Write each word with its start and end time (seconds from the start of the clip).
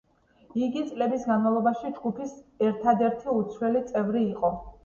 იგი 0.67 0.81
წლების 0.85 1.27
განმავლობაში 1.31 1.93
ჯგუფის 1.99 2.33
ერთადერთი 2.71 3.33
უცვლელი 3.43 3.87
წევრი 3.93 4.27
იყო. 4.35 4.53